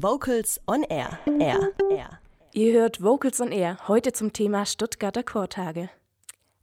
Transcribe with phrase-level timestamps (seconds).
[0.00, 1.18] Vocals on Air.
[1.40, 1.72] Air.
[1.90, 2.20] Air.
[2.52, 5.90] Ihr hört Vocals on Air, heute zum Thema Stuttgarter Chortage.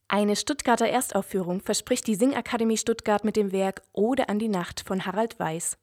[0.08, 5.06] Eine Stuttgarter Erstaufführung verspricht die Singakademie Stuttgart mit dem Werk Ode an die Nacht von
[5.06, 5.78] Harald Weiß.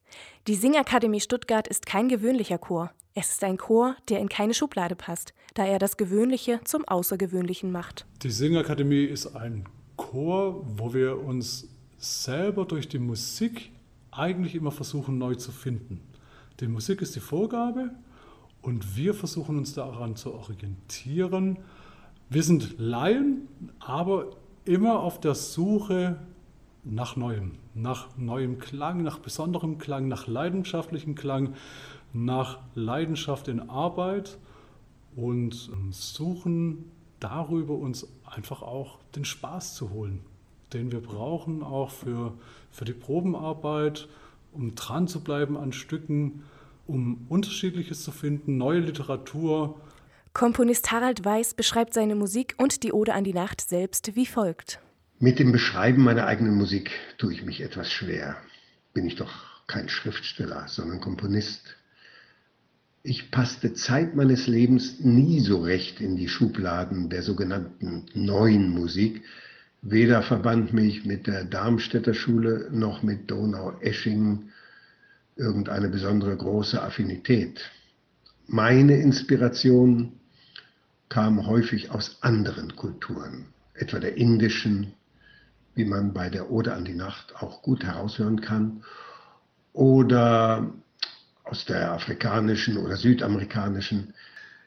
[0.46, 2.90] Die Singakademie Stuttgart ist kein gewöhnlicher Chor.
[3.14, 7.71] Es ist ein Chor, der in keine Schublade passt, da er das Gewöhnliche zum Außergewöhnlichen
[7.71, 8.07] macht.
[8.23, 9.66] Die Singakademie ist ein
[9.96, 13.73] Chor, wo wir uns selber durch die Musik
[14.11, 16.00] eigentlich immer versuchen neu zu finden.
[16.62, 17.90] Die Musik ist die Vorgabe
[18.60, 21.59] und wir versuchen uns daran zu orientieren.
[22.30, 23.48] Wir sind Laien,
[23.80, 24.27] aber
[24.64, 26.20] immer auf der Suche
[26.84, 31.54] nach Neuem, nach neuem Klang, nach besonderem Klang, nach leidenschaftlichem Klang,
[32.12, 34.38] nach Leidenschaft in Arbeit
[35.16, 40.20] und suchen darüber uns einfach auch den Spaß zu holen,
[40.73, 42.34] den wir brauchen auch für,
[42.70, 44.06] für die Probenarbeit,
[44.52, 46.42] um dran zu bleiben an Stücken,
[46.87, 49.80] um Unterschiedliches zu finden, neue Literatur.
[50.33, 54.80] Komponist Harald Weiß beschreibt seine Musik und die Ode an die Nacht selbst wie folgt.
[55.18, 58.37] Mit dem Beschreiben meiner eigenen Musik tue ich mich etwas schwer.
[58.93, 59.30] Bin ich doch
[59.66, 61.76] kein Schriftsteller, sondern Komponist.
[63.04, 69.22] Ich passte Zeit meines Lebens nie so recht in die Schubladen der sogenannten neuen Musik.
[69.84, 74.53] Weder verband mich mit der Darmstädter Schule noch mit Donau-Eschingen
[75.34, 77.69] irgendeine besondere große Affinität.
[78.47, 80.21] Meine Inspiration
[81.09, 84.93] kam häufig aus anderen Kulturen, etwa der indischen,
[85.75, 88.84] wie man bei der Ode an die Nacht auch gut heraushören kann,
[89.72, 90.72] oder
[91.43, 94.15] aus der afrikanischen oder südamerikanischen.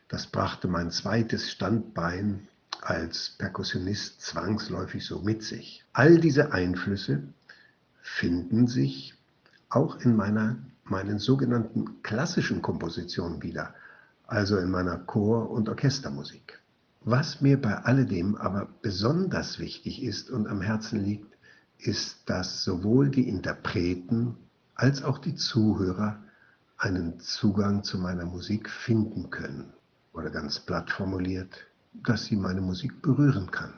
[0.10, 2.50] Das brachte mein zweites Standbein
[2.82, 5.84] als Perkussionist zwangsläufig so mit sich.
[5.94, 7.24] All diese Einflüsse
[8.02, 9.14] finden sich
[9.70, 13.74] auch in meiner, meinen sogenannten klassischen Kompositionen wieder,
[14.28, 16.60] also in meiner Chor- und Orchestermusik.
[17.02, 21.38] Was mir bei alledem aber besonders wichtig ist und am Herzen liegt,
[21.78, 24.38] ist, dass sowohl die Interpreten
[24.74, 26.24] als auch die Zuhörer
[26.78, 29.74] einen Zugang zu meiner Musik finden können.
[30.14, 31.68] Oder ganz platt formuliert,
[32.04, 33.74] dass sie meine Musik berühren kann.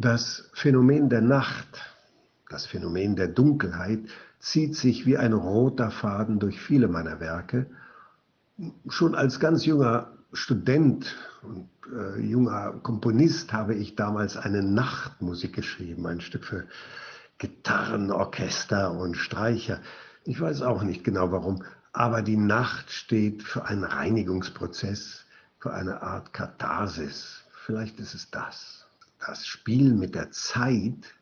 [0.00, 1.78] Das Phänomen der Nacht,
[2.48, 4.00] das Phänomen der Dunkelheit
[4.38, 7.66] zieht sich wie ein roter Faden durch viele meiner Werke.
[8.88, 16.06] Schon als ganz junger Student und äh, junger Komponist habe ich damals eine Nachtmusik geschrieben,
[16.06, 16.64] ein Stück für
[17.36, 19.80] Gitarren, Orchester und Streicher.
[20.24, 21.62] Ich weiß auch nicht genau warum,
[21.92, 25.26] aber die Nacht steht für einen Reinigungsprozess,
[25.58, 27.44] für eine Art Katharsis.
[27.52, 28.79] Vielleicht ist es das
[29.26, 31.14] das Spiel mit der Zeit,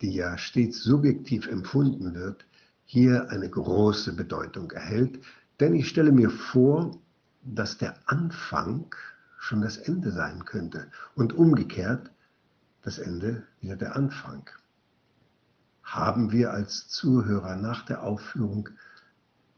[0.00, 2.44] die ja stets subjektiv empfunden wird,
[2.84, 5.20] hier eine große Bedeutung erhält.
[5.60, 6.98] Denn ich stelle mir vor,
[7.42, 8.94] dass der Anfang
[9.38, 12.10] schon das Ende sein könnte und umgekehrt
[12.82, 14.48] das Ende wieder der Anfang.
[15.82, 18.68] Haben wir als Zuhörer nach der Aufführung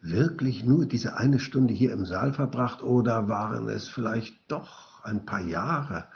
[0.01, 5.25] wirklich nur diese eine Stunde hier im Saal verbracht oder waren es vielleicht doch ein
[5.25, 6.07] paar Jahre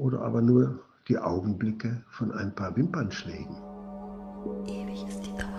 [0.00, 3.56] oder aber nur die Augenblicke von ein paar Wimpernschlägen.
[4.66, 5.49] Ewig ist die Dauer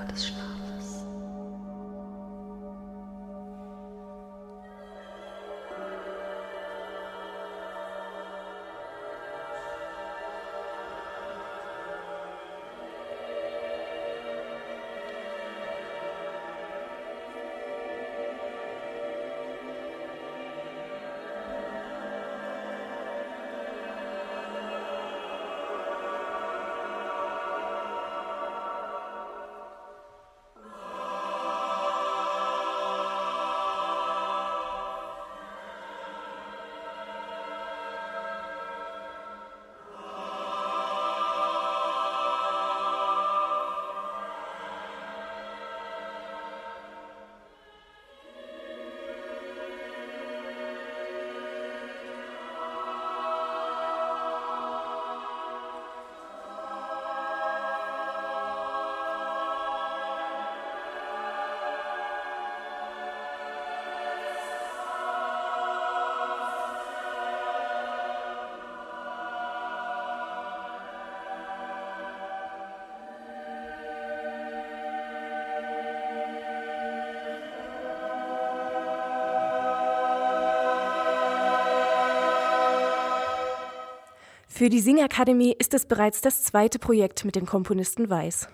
[84.62, 88.48] Für die Singakademie ist es bereits das zweite Projekt mit dem Komponisten Weiß.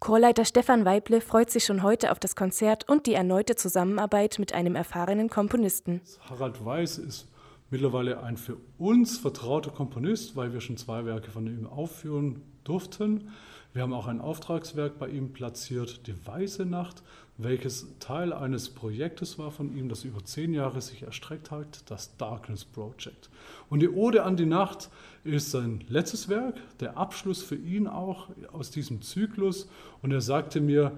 [0.00, 4.54] Chorleiter Stefan Weible freut sich schon heute auf das Konzert und die erneute Zusammenarbeit mit
[4.54, 6.00] einem erfahrenen Komponisten.
[6.30, 7.28] Harald Weiß ist
[7.68, 13.28] mittlerweile ein für uns vertrauter Komponist, weil wir schon zwei Werke von ihm aufführen durften.
[13.74, 17.02] Wir haben auch ein Auftragswerk bei ihm platziert, Die Weiße Nacht,
[17.38, 22.16] welches Teil eines Projektes war von ihm, das über zehn Jahre sich erstreckt hat, das
[22.16, 23.30] Darkness Project.
[23.68, 24.90] Und die Ode an die Nacht
[25.24, 29.68] ist sein letztes Werk, der Abschluss für ihn auch aus diesem Zyklus.
[30.02, 30.96] Und er sagte mir,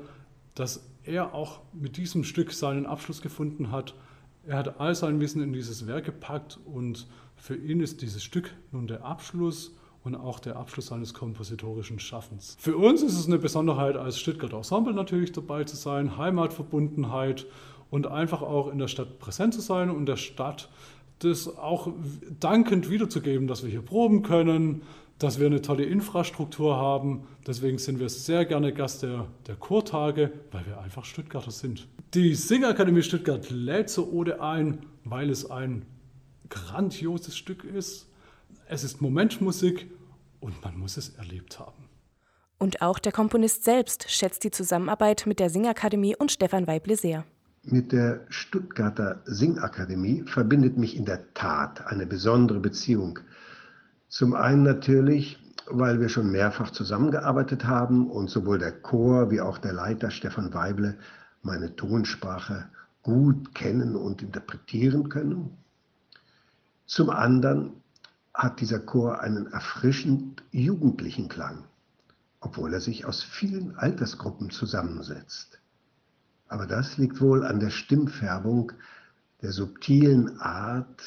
[0.55, 3.94] dass er auch mit diesem Stück seinen Abschluss gefunden hat.
[4.46, 7.06] Er hat all sein Wissen in dieses Werk gepackt und
[7.37, 9.73] für ihn ist dieses Stück nun der Abschluss
[10.06, 12.56] und auch der Abschluss seines kompositorischen Schaffens.
[12.61, 17.44] Für uns ist es eine Besonderheit, als Stuttgarter Ensemble natürlich dabei zu sein, Heimatverbundenheit
[17.91, 20.69] und einfach auch in der Stadt präsent zu sein und der Stadt
[21.19, 21.88] das auch
[22.38, 24.82] dankend wiederzugeben, dass wir hier proben können,
[25.19, 27.25] dass wir eine tolle Infrastruktur haben.
[27.44, 31.88] Deswegen sind wir sehr gerne Gast der, der Chortage, weil wir einfach Stuttgarter sind.
[32.14, 35.85] Die Singakademie Stuttgart lädt zur Ode ein, weil es ein
[36.49, 38.06] grandioses Stück ist.
[38.69, 39.89] Es ist Momentmusik
[40.41, 41.89] und man muss es erlebt haben.
[42.59, 47.25] Und auch der Komponist selbst schätzt die Zusammenarbeit mit der Singakademie und Stefan Weible sehr.
[47.63, 53.21] Mit der Stuttgarter Singakademie verbindet mich in der Tat eine besondere Beziehung.
[54.09, 55.39] Zum einen natürlich,
[55.71, 60.53] weil wir schon mehrfach zusammengearbeitet haben und sowohl der Chor wie auch der Leiter Stefan
[60.55, 60.99] Weible
[61.43, 62.69] meine Tonsprache
[63.03, 65.57] gut kennen und interpretieren können.
[66.87, 67.83] Zum anderen
[68.37, 71.65] hat dieser Chor einen erfrischend jugendlichen Klang,
[72.41, 75.59] obwohl er sich aus vielen Altersgruppen zusammensetzt.
[76.47, 78.73] Aber das liegt wohl an der Stimmfärbung,
[79.41, 81.03] der subtilen Art,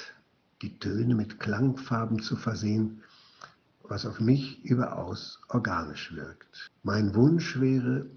[0.63, 3.03] die Töne mit Klangfarben zu versehen,
[3.83, 6.69] was auf mich überaus organisch wirkt.
[6.83, 8.07] Mein Wunsch wäre,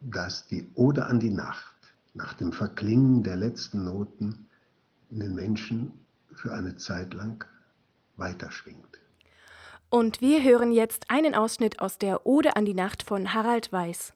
[0.00, 1.74] dass die Ode an die Nacht
[2.14, 4.46] nach dem Verklingen der letzten Noten
[5.10, 5.92] in den Menschen
[6.32, 7.44] für eine Zeit lang
[8.16, 9.00] weiterschwingt.
[9.90, 14.12] Und wir hören jetzt einen Ausschnitt aus der Ode an die Nacht von Harald Weiß.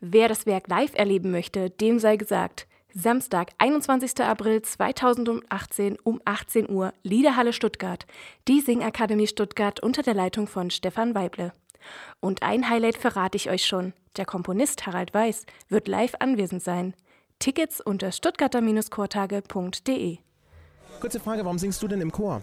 [0.00, 4.20] Wer das Werk live erleben möchte, dem sei gesagt, Samstag, 21.
[4.20, 8.06] April 2018 um 18 Uhr, Liederhalle Stuttgart,
[8.48, 11.52] die Singakademie Stuttgart unter der Leitung von Stefan Weible.
[12.20, 13.92] Und ein Highlight verrate ich euch schon.
[14.16, 16.94] Der Komponist Harald Weiß wird live anwesend sein.
[17.38, 20.18] Tickets unter stuttgarter-chortage.de.
[21.00, 22.42] Kurze Frage, warum singst du denn im Chor?